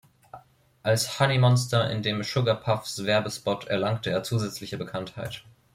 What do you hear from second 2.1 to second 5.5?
Sugar-Puffs-Werbespot erlangte er zusätzliche Bekanntheit.